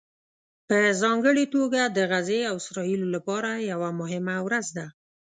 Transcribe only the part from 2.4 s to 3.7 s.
او اسرائیلو لپاره